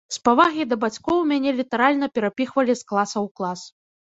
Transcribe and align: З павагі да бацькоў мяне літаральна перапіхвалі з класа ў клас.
З 0.15 0.19
павагі 0.27 0.63
да 0.69 0.77
бацькоў 0.83 1.19
мяне 1.31 1.53
літаральна 1.59 2.05
перапіхвалі 2.17 2.73
з 2.83 2.89
класа 2.93 3.17
ў 3.25 3.41
клас. 3.41 3.61